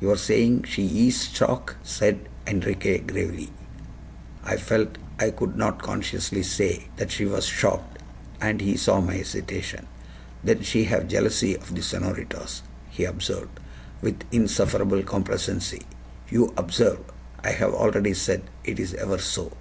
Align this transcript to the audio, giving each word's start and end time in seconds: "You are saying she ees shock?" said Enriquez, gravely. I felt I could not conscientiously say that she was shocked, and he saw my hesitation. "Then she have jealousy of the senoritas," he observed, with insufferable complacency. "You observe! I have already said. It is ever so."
"You 0.00 0.12
are 0.12 0.16
saying 0.16 0.66
she 0.68 0.82
ees 0.84 1.30
shock?" 1.30 1.74
said 1.82 2.28
Enriquez, 2.46 3.00
gravely. 3.08 3.50
I 4.44 4.56
felt 4.56 4.98
I 5.18 5.30
could 5.32 5.56
not 5.56 5.82
conscientiously 5.82 6.44
say 6.44 6.90
that 6.96 7.10
she 7.10 7.24
was 7.24 7.44
shocked, 7.46 7.98
and 8.40 8.60
he 8.60 8.76
saw 8.76 9.00
my 9.00 9.14
hesitation. 9.14 9.88
"Then 10.44 10.62
she 10.62 10.84
have 10.84 11.08
jealousy 11.08 11.56
of 11.56 11.74
the 11.74 11.82
senoritas," 11.82 12.62
he 12.88 13.02
observed, 13.02 13.58
with 14.00 14.22
insufferable 14.30 15.02
complacency. 15.02 15.82
"You 16.30 16.54
observe! 16.56 17.00
I 17.42 17.50
have 17.50 17.74
already 17.74 18.14
said. 18.14 18.44
It 18.62 18.78
is 18.78 18.94
ever 18.94 19.18
so." 19.18 19.54